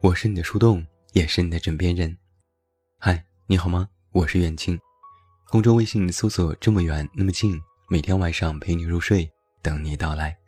[0.00, 2.16] 我是你的树洞，也是你的枕边人。
[3.00, 3.88] 嗨，你好吗？
[4.12, 4.78] 我是远近，
[5.48, 7.60] 公众微信搜索“这么远那么近”，
[7.90, 9.28] 每天晚上陪你入睡，
[9.60, 10.38] 等你到来。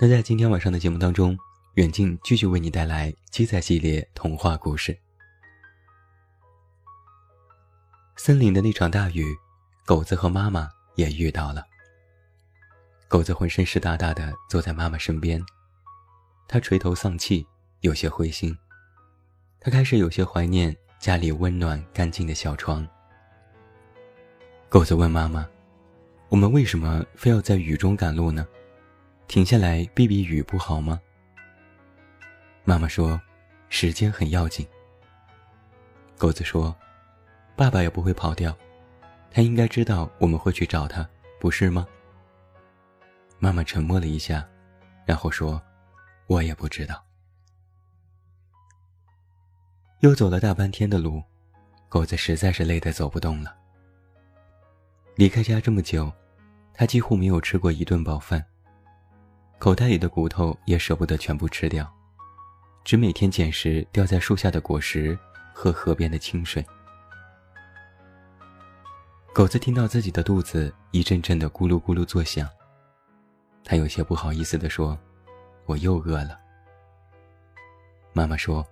[0.00, 1.36] 那在今天晚上的节目当中，
[1.74, 4.98] 远近继续为你带来鸡仔系列童话故事。
[8.16, 9.26] 森林的那场大雨，
[9.84, 11.62] 狗子和妈妈也遇到了。
[13.08, 15.44] 狗子浑身湿哒哒的坐在妈妈身边，
[16.48, 17.46] 他垂头丧气，
[17.82, 18.56] 有些灰心。
[19.60, 22.84] 他开始有些怀念家里温暖干净的小床。
[24.68, 25.48] 狗子问妈妈
[26.28, 28.46] ：“我们为什么非要在雨中赶路呢？
[29.28, 31.00] 停下来避避雨不好吗？”
[32.64, 33.20] 妈妈说
[33.68, 34.66] ：“时间很要紧。”
[36.18, 36.74] 狗子说
[37.54, 38.56] ：“爸爸也不会跑掉，
[39.30, 41.86] 他应该知道我们会去找他，不是吗？”
[43.38, 44.48] 妈妈沉默了一下，
[45.04, 45.60] 然后说
[46.26, 47.04] ：“我也不知道。”
[50.02, 51.22] 又走了大半天的路，
[51.88, 53.54] 狗子实在是累得走不动了。
[55.14, 56.12] 离开家这么久，
[56.74, 58.44] 他几乎没有吃过一顿饱饭。
[59.60, 61.88] 口袋里的骨头也舍不得全部吃掉，
[62.82, 65.16] 只每天捡拾掉在树下的果实，
[65.54, 66.66] 喝河边的清水。
[69.32, 72.48] 狗子听到自己的肚子一阵阵的咕噜咕噜作响。
[73.62, 74.98] 他有些不好意思地说
[75.64, 76.40] ：“我又饿了。”
[78.12, 78.66] 妈妈说：“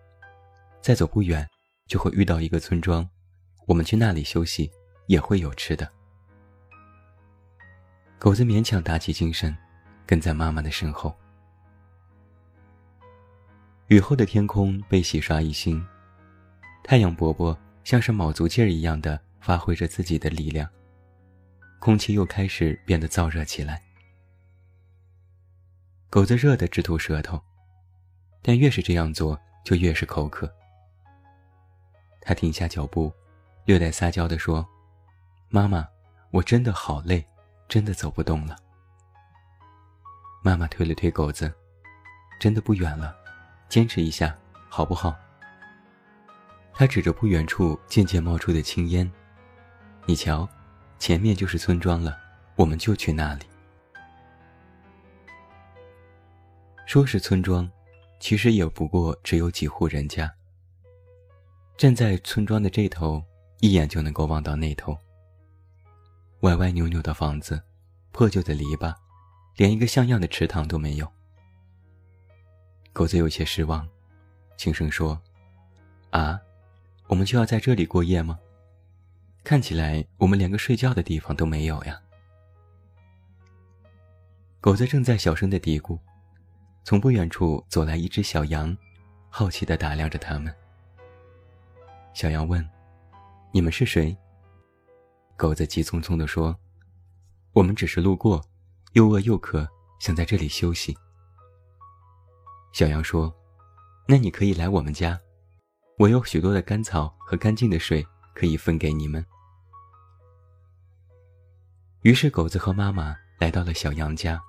[0.81, 1.48] 再走不远，
[1.86, 3.09] 就会遇到一个村庄，
[3.67, 4.70] 我们去那里休息，
[5.06, 5.91] 也会有吃的。”
[8.19, 9.56] 狗子勉强打起精神，
[10.06, 11.17] 跟在妈妈的身后。
[13.89, 15.84] 雨后的天空被洗刷一新，
[16.84, 20.69] 太阳伯伯像是卯足劲儿一样的发挥着自己的力量，
[21.81, 23.82] 空气又开始变得燥热起来。
[26.09, 27.41] 狗子热得直吐舌头，
[28.43, 30.53] 但越是这样做，就越是口渴。
[32.20, 33.10] 他停下脚步，
[33.64, 34.66] 略带撒娇地说
[35.48, 35.88] ：“妈妈，
[36.31, 37.26] 我真的好累，
[37.69, 38.56] 真的走不动了。”
[40.42, 41.53] 妈妈推了推狗子
[42.38, 43.16] ：“真的不远了，
[43.69, 44.36] 坚持一下，
[44.69, 45.14] 好不好？”
[46.72, 49.10] 他指着不远处渐渐冒出的青烟
[50.06, 50.48] ：“你瞧，
[50.98, 52.19] 前面就是村庄了，
[52.56, 53.44] 我们就去那里。”
[56.87, 57.70] 说是村庄，
[58.19, 60.32] 其实也不过只有几户人家。
[61.81, 63.25] 站在村庄的这头，
[63.61, 64.95] 一眼就能够望到那头。
[66.41, 67.59] 歪歪扭扭的房子，
[68.13, 68.95] 破旧的篱笆，
[69.57, 71.11] 连一个像样的池塘都没有。
[72.93, 73.89] 狗子有些失望，
[74.59, 75.19] 轻声说
[76.13, 76.39] ：“啊，
[77.07, 78.39] 我们就要在这里过夜吗？
[79.43, 81.99] 看起来我们连个睡觉的地方都没有呀。”
[84.61, 85.99] 狗子正在小声的嘀咕。
[86.85, 88.77] 从不远处走来一只小羊，
[89.31, 90.55] 好奇的打量着他们。
[92.12, 92.66] 小羊问
[93.53, 94.16] ：“你们是谁？”
[95.37, 96.56] 狗子急匆匆地说
[97.53, 98.43] ：“我们只是路过，
[98.93, 99.66] 又饿又渴，
[99.98, 100.97] 想在这里休息。”
[102.72, 103.34] 小羊说
[104.06, 105.19] ：“那你可以来我们家，
[105.99, 109.25] 我有许多的干草和干净的水可以分给你们。”
[112.03, 114.41] 于是狗子和妈妈来到了小羊家。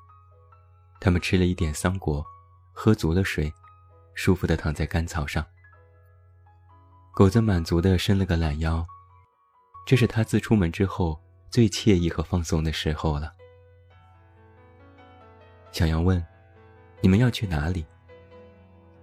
[1.00, 2.24] 他们吃了一点桑果，
[2.74, 3.52] 喝足了水，
[4.14, 5.46] 舒服地躺在干草上。
[7.14, 8.86] 狗子满足地伸了个懒腰，
[9.86, 13.32] 这是他自出门之后最惬意和放松的时候了。
[15.74, 16.24] 小羊问
[17.02, 17.86] ：“你们要去哪里？”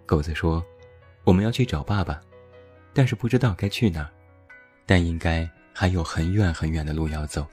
[0.06, 0.64] 狗子说
[1.24, 2.18] ：“我们要去找爸爸，
[2.94, 4.10] 但是不知道该去哪儿，
[4.86, 7.46] 但应该还有很远很远的路要走。”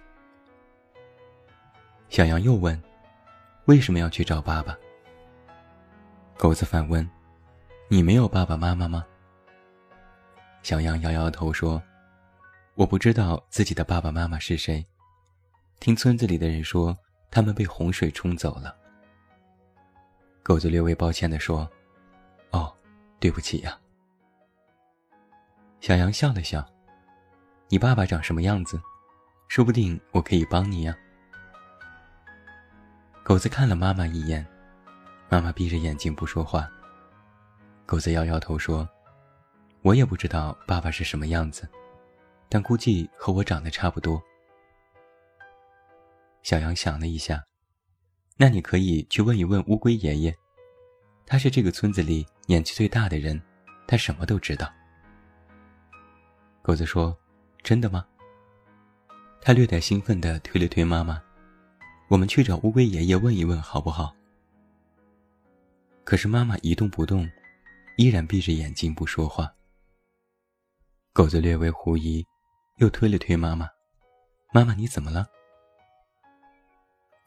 [2.10, 2.82] 小羊又问。
[3.66, 4.78] 为什么要去找爸爸？
[6.38, 7.10] 狗子反问
[7.90, 9.04] ：“你没有爸爸妈妈吗？”
[10.66, 11.80] 小羊摇摇头说
[12.74, 14.84] ：“我不知道自己的爸爸妈妈是谁。
[15.80, 16.98] 听村子里的人说，
[17.30, 18.76] 他们被洪水冲走了。”
[20.42, 21.70] 狗子略微抱歉地说
[22.50, 22.76] ：“哦，
[23.20, 23.80] 对不起呀。”
[25.82, 26.68] 小羊笑了笑
[27.70, 28.82] ：“你爸爸长什么样子？
[29.48, 30.98] 说不定我可以帮你呀。”
[33.24, 34.44] 狗子看了妈妈一眼，
[35.30, 36.68] 妈妈闭着眼睛不说话。
[37.86, 38.90] 狗子摇摇头说
[39.86, 41.70] ：“我也不知道爸爸是什么样子，
[42.50, 44.20] 但估计和我长得差不多。”
[46.42, 47.46] 小羊想了一下
[48.36, 50.36] ：“那你可以去问一问乌龟爷爷，
[51.24, 53.40] 他是这个村子里年纪最大的人，
[53.86, 54.74] 他什么都知道。”
[56.64, 57.16] 狗子说
[57.62, 58.04] ：“真的吗？”
[59.40, 61.22] 他略带兴奋地推了推妈妈。
[62.08, 64.16] 我们去找乌龟爷爷问一问好不好？
[66.04, 67.30] 可是妈妈一动不动，
[67.98, 69.55] 依然闭着眼睛不说话。
[71.16, 72.28] 狗子略微狐疑，
[72.76, 73.70] 又推了推妈妈
[74.52, 75.26] ：“妈妈，你怎么了？”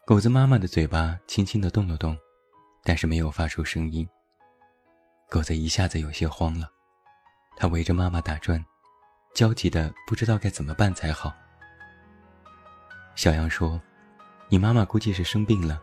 [0.04, 2.14] 狗子妈妈的嘴巴轻轻地动了动，
[2.84, 4.06] 但是没有发出声音。
[5.30, 6.68] 狗子一下子有些慌了，
[7.56, 8.62] 它围着妈妈打转，
[9.34, 11.34] 焦急的不知道该怎么办才好。
[13.14, 13.80] 小羊说
[14.50, 15.82] ：“你妈妈估计是生病了，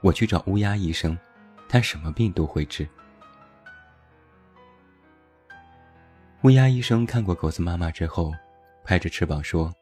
[0.00, 1.18] 我去找乌鸦医生，
[1.68, 2.88] 他什么病都会治。”
[6.44, 8.32] 乌鸦医生看过狗子妈妈之后，
[8.84, 9.72] 拍着翅膀说：“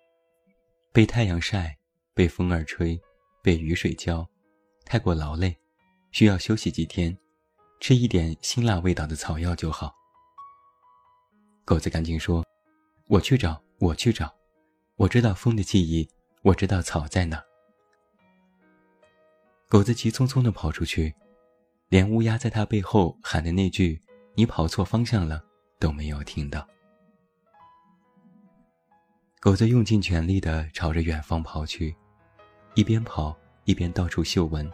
[0.93, 1.75] 被太阳晒，
[2.13, 3.01] 被风儿吹，
[3.43, 4.29] 被雨水浇，
[4.85, 5.57] 太过劳累，
[6.13, 7.17] 需要休息几天。”
[7.81, 9.91] 吃一点辛辣味道的草药就好。
[11.65, 12.45] 狗子赶紧说
[13.09, 14.31] ：“我去找，我去找，
[14.97, 16.07] 我知道风的记忆，
[16.43, 17.43] 我知道草在哪。”
[19.67, 21.15] 狗子急匆匆地跑出去，
[21.89, 24.03] 连乌鸦在他背后喊的那句
[24.37, 25.43] “你跑错方向了”
[25.81, 26.65] 都没有听到。
[29.41, 31.97] 狗子用尽全力地朝着远方跑去，
[32.75, 34.71] 一边跑一边到处嗅闻。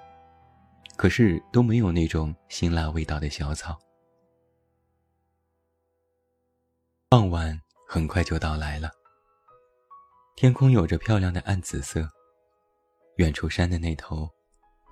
[0.96, 3.78] 可是都没有那种辛辣味道的小草。
[7.10, 8.90] 傍晚很快就到来了，
[10.36, 12.08] 天空有着漂亮的暗紫色，
[13.16, 14.26] 远处山的那头，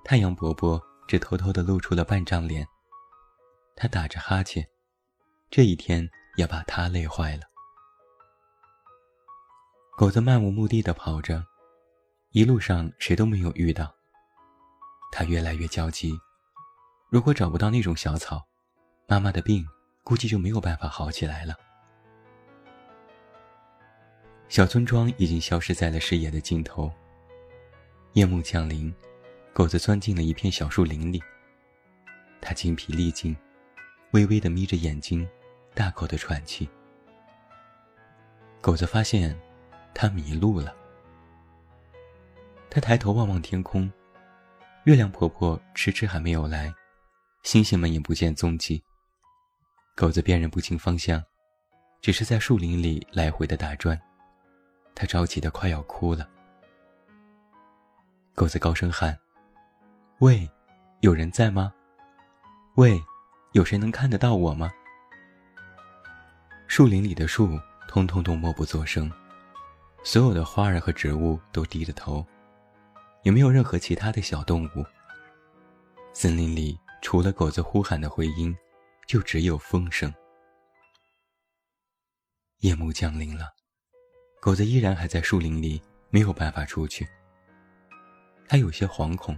[0.03, 2.67] 太阳伯伯只偷偷的露出了半张脸。
[3.75, 4.63] 他打着哈欠，
[5.49, 7.43] 这一天也把他累坏了。
[9.97, 11.45] 狗子漫无目的的跑着，
[12.31, 13.93] 一路上谁都没有遇到。
[15.11, 16.11] 他越来越焦急，
[17.09, 18.45] 如果找不到那种小草，
[19.07, 19.65] 妈妈的病
[20.03, 21.55] 估计就没有办法好起来了。
[24.49, 26.91] 小村庄已经消失在了视野的尽头。
[28.13, 28.93] 夜幕降临，
[29.53, 31.23] 狗子钻进了一片小树林里。
[32.41, 33.35] 他精疲力尽，
[34.11, 35.27] 微微的眯着眼睛，
[35.73, 36.69] 大口的喘气。
[38.61, 39.37] 狗子发现，
[39.93, 40.75] 他迷路了。
[42.69, 43.91] 他抬头望望天空。
[44.85, 46.73] 月亮婆婆迟迟还没有来，
[47.43, 48.83] 星星们也不见踪迹。
[49.95, 51.23] 狗子辨认不清方向，
[52.01, 53.99] 只是在树林里来回的打转，
[54.93, 56.29] 他着急的快要哭了。
[58.35, 59.17] 狗子高声喊
[60.19, 60.47] ：“喂，
[60.99, 61.73] 有人在吗？
[62.75, 63.01] 喂，
[63.55, 64.69] 有谁能看得到我吗？”
[66.67, 67.57] 树林里的树
[67.87, 69.09] 通通都默不作声，
[70.03, 72.25] 所有的花儿和植物都低着头。
[73.23, 74.85] 也没有任何其他的小动物。
[76.13, 78.55] 森林里除了狗子呼喊的回音，
[79.07, 80.13] 就只有风声。
[82.59, 83.49] 夜幕降临了，
[84.39, 87.07] 狗子依然还在树林里，没有办法出去。
[88.47, 89.35] 他有些惶恐。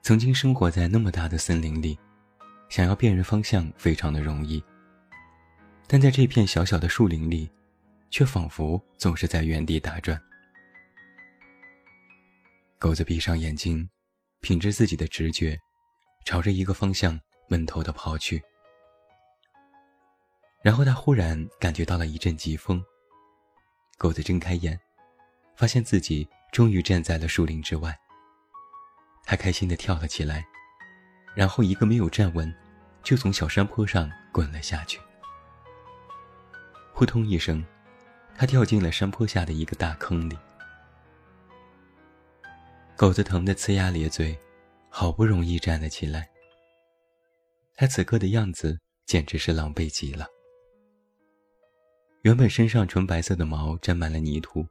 [0.00, 1.98] 曾经生活在那么大的森林里，
[2.72, 4.64] 想要辨认方向非常的容易，
[5.86, 7.46] 但在这片小小的树林里，
[8.08, 10.18] 却仿佛总是在原地打转。
[12.78, 13.86] 狗子闭上眼睛，
[14.40, 15.54] 凭着自己的直觉，
[16.24, 18.42] 朝着一个方向闷头的跑去。
[20.62, 22.82] 然后他忽然感觉到了一阵疾风。
[23.98, 24.80] 狗子睁开眼，
[25.56, 27.94] 发现自己终于站在了树林之外。
[29.24, 30.42] 他开心的跳了起来，
[31.34, 32.50] 然后一个没有站稳，
[33.02, 35.00] 就从小山坡上滚了下去。
[36.94, 37.64] 扑通一声，
[38.36, 40.38] 他掉进了山坡下的一个大坑里。
[42.96, 44.38] 狗子疼得呲牙咧嘴，
[44.88, 46.28] 好不容易站了起来。
[47.74, 50.26] 他此刻的样子简直是狼狈极了。
[52.20, 54.64] 原本身上纯白色的毛沾满了泥土，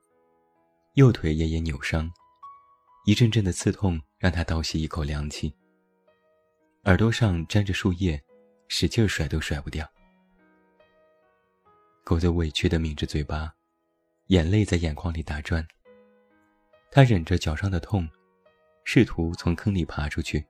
[0.93, 2.09] 右腿也也扭伤，
[3.05, 5.53] 一阵阵的刺痛让他倒吸一口凉气。
[6.85, 8.19] 耳朵上沾着树叶，
[8.67, 9.87] 使劲甩都甩不掉。
[12.03, 13.53] 狗子委屈地抿着嘴巴，
[14.27, 15.65] 眼泪在眼眶里打转。
[16.89, 18.09] 他忍着脚上的痛。
[18.83, 20.43] 试图从坑里爬出去，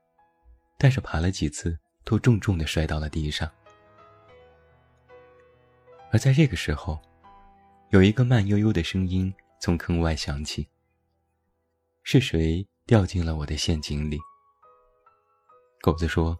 [0.77, 3.51] 但是爬了几次，都重重的摔到了地上。
[6.13, 6.97] 而在这个时候，
[7.89, 10.65] 有一个慢悠悠的声音从坑外响起
[12.03, 14.17] ：“是谁掉进了我的陷阱里？”
[15.81, 16.37] 狗子说：“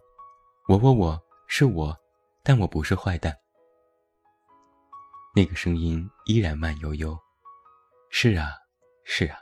[0.68, 1.98] 我我我是我，
[2.44, 3.36] 但我不是坏蛋。”
[5.34, 7.18] 那个声音依然慢悠悠
[8.08, 8.52] ：“是啊，
[9.04, 9.36] 是啊，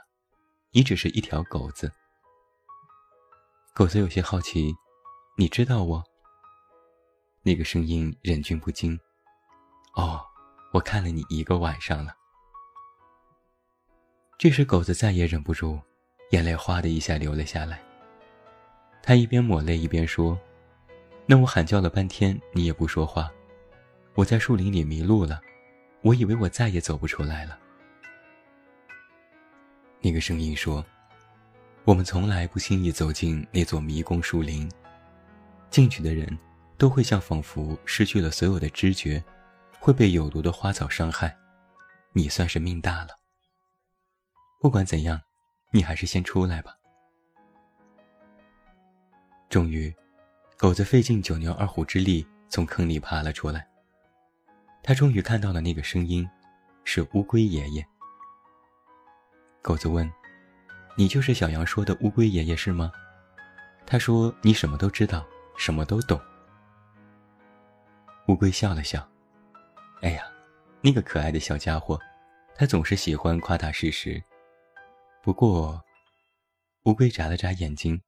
[0.71, 1.91] 你只是一条狗子。”
[3.75, 4.73] 狗子有些好奇，
[5.37, 6.03] 你知道我？
[7.43, 8.99] 那个声音忍俊不禁。
[9.93, 10.19] 哦，
[10.73, 12.15] 我看了你一个晚上了。
[14.39, 15.79] 这时，狗子再也忍不住，
[16.31, 17.90] 眼泪哗的一下流了下来。
[19.03, 20.39] 他一边抹泪一边说
[21.25, 23.31] ：“那我喊叫了半天，你也不说话。
[24.13, 25.41] 我在树林里迷路了，
[26.01, 27.57] 我以为我再也走不出来了。
[30.01, 30.85] 那个声音说
[31.83, 34.69] ：“我们从来不轻易走进那座迷宫树林，
[35.69, 36.37] 进去的人
[36.77, 39.23] 都会像仿佛失去了所有的知觉，
[39.79, 41.35] 会被有毒的花草伤害。
[42.13, 43.09] 你算是命大了。
[44.59, 45.21] 不管怎样，
[45.71, 46.75] 你还是先出来吧。”
[49.51, 49.93] 终于，
[50.55, 53.67] 狗子费尽九牛二虎之力从坑里爬了出来。
[54.81, 56.25] 他终于看到了那个声音，
[56.85, 57.85] 是乌龟爷爷。
[59.61, 60.09] 狗子问
[60.95, 62.93] ：“你就是小羊说的乌龟爷爷是吗？”
[63.85, 65.27] 他说：“你什么都知道，
[65.57, 66.17] 什么都懂。”
[68.29, 69.05] 乌龟笑了笑
[70.01, 70.23] ：“哎呀，
[70.79, 71.99] 那个可爱的小家伙，
[72.55, 74.23] 他总是喜欢夸大事实。
[75.21, 75.83] 不过，
[76.83, 78.01] 乌龟眨了眨眼睛，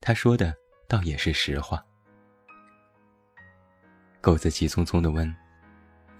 [0.00, 0.52] 他说的
[0.94, 1.84] 倒也是实话。”
[4.22, 5.34] 狗子急匆匆地问。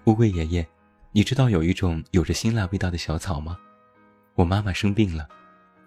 [0.05, 0.67] 乌龟爷爷，
[1.13, 3.57] 你知道有一种有着辛辣味道的小草吗？
[4.35, 5.27] 我妈妈生病了，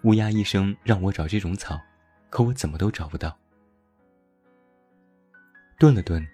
[0.03, 1.79] 乌鸦医生让我找这种草，
[2.31, 3.37] 可我怎么都找不到。
[5.77, 6.27] 顿了顿，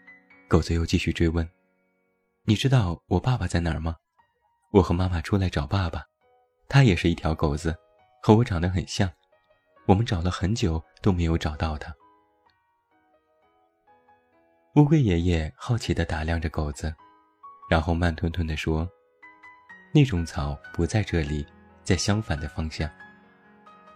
[0.48, 1.48] 狗子又继续追问
[2.46, 3.98] ：“你知道我爸爸在哪儿吗？
[4.72, 6.06] 我和妈妈出来找爸爸，
[6.70, 7.76] 他也是一条狗子，
[8.24, 9.12] 和我长得很像，
[9.86, 11.94] 我们找了很久都没有找到他。”
[14.76, 16.94] 乌龟爷爷好奇地打量着狗子。
[17.70, 18.88] 然后慢吞吞地说
[19.94, 21.46] ：“那种草不在这里，
[21.82, 22.88] 在相反的方向。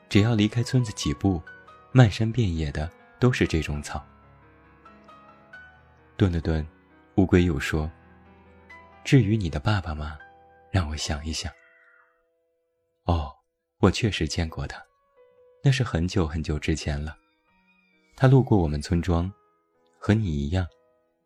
[0.08, 1.40] 只要离开村子几步，
[1.92, 4.04] 漫山遍野的都是这种草。”
[6.18, 6.66] 顿了顿，
[7.16, 7.92] 乌龟又说
[9.04, 10.18] ：“至于你的爸爸吗？
[10.72, 11.52] 让我想一想。
[13.04, 13.32] 哦，
[13.80, 14.82] 我确实见过他，
[15.62, 17.18] 那是很久很久之前了。
[18.16, 19.32] 他路过我们村庄，
[20.00, 20.66] 和你一样，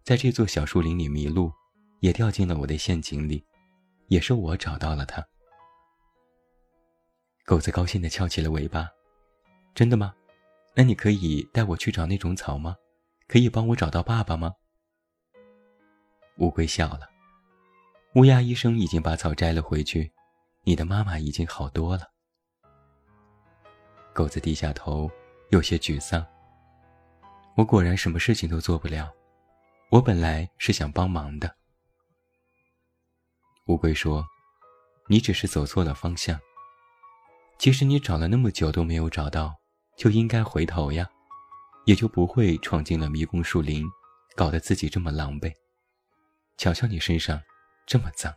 [0.03, 1.51] 在这座小树林里迷路。”
[2.03, 3.41] 也掉进了我的陷阱里，
[4.09, 5.25] 也是我找到了它。
[7.45, 8.89] 狗子高兴地翘起了尾巴，
[9.73, 10.13] 真的吗？
[10.75, 12.75] 那你可以带我去找那种草吗？
[13.29, 14.53] 可以帮我找到爸爸吗？
[16.39, 17.09] 乌龟笑了。
[18.15, 20.11] 乌鸦医生已经把草摘了回去，
[20.65, 22.03] 你的妈妈已经好多了。
[24.13, 25.09] 狗子低下头，
[25.51, 26.21] 有些沮丧。
[27.55, 29.11] 我果然什么事情都做不了。
[29.89, 31.55] 我本来是想帮忙的。
[33.67, 34.25] 乌龟说
[35.07, 36.39] ：“你只是走错了方向。
[37.59, 39.55] 其实你找了那么久都没有找到，
[39.95, 41.07] 就应该回头呀，
[41.85, 43.85] 也就不会闯进了迷宫树林，
[44.35, 45.53] 搞得自己这么狼狈。
[46.57, 47.39] 瞧瞧你身上
[47.85, 48.33] 这么脏。”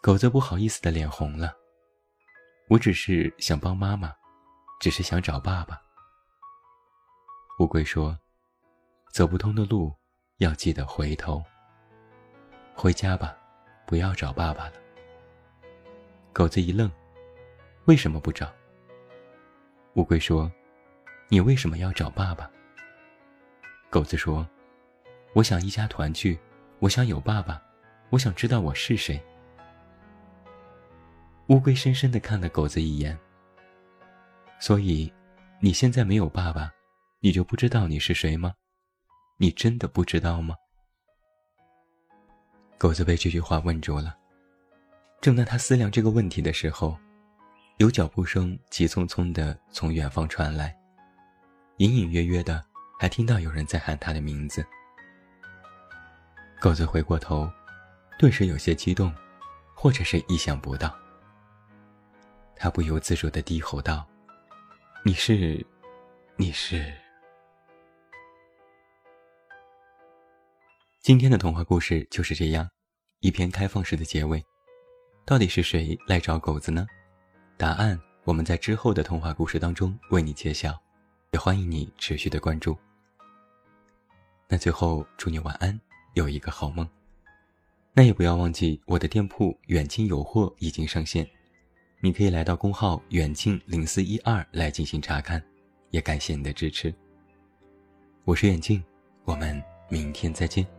[0.00, 1.52] 狗子不好意思的脸红了。
[2.68, 4.14] 我只是想帮妈妈，
[4.80, 5.78] 只是想找爸爸。
[7.58, 8.16] 乌龟说
[9.10, 9.92] ：“走不通的路，
[10.36, 11.42] 要记得回头。”
[12.72, 13.36] 回家吧，
[13.84, 14.74] 不要找爸爸了。
[16.32, 16.88] 狗子一愣，
[17.86, 18.48] 为什么不找？
[19.94, 20.48] 乌龟说
[21.28, 22.48] ：“你为什么要找爸爸？”
[23.90, 24.48] 狗子说
[25.34, 26.38] ：“我想一家团聚，
[26.78, 27.60] 我想有爸爸，
[28.10, 29.20] 我想知道我是谁。”
[31.48, 33.18] 乌龟深深的看了狗子一眼。
[34.60, 35.12] 所以，
[35.60, 36.72] 你现在没有爸爸，
[37.20, 38.54] 你就不知道你是谁吗？
[39.38, 40.54] 你真的不知道吗？
[42.78, 44.16] 狗子被这句话问住了。
[45.20, 46.96] 正当他思量这个问题的时候，
[47.78, 50.76] 有脚步声急匆匆地从远方传来，
[51.78, 52.64] 隐隐约约的
[53.00, 54.64] 还听到有人在喊他的名字。
[56.60, 57.50] 狗子回过头，
[58.16, 59.12] 顿时有些激动，
[59.74, 60.96] 或者是意想不到。
[62.54, 64.06] 他不由自主地低吼道
[65.04, 65.66] ：“你是，
[66.36, 66.92] 你是。”
[71.08, 72.68] 今天的童话故事就是这样，
[73.20, 74.44] 一篇开放式的结尾。
[75.24, 76.86] 到底是谁来找狗子呢？
[77.56, 80.78] 答案我们在之后的童话故事当中为你揭晓，
[81.30, 82.76] 也欢迎你持续的关注。
[84.48, 85.80] 那最后祝你晚安，
[86.12, 86.86] 有一个好梦。
[87.94, 91.26] 那也不要忘记我的店铺远近有货已经上线，
[92.02, 95.42] 你可以来到公号远近零四一二来进行查看，
[95.88, 96.94] 也感谢你的支持。
[98.24, 98.84] 我是远近，
[99.24, 100.77] 我们明天再见。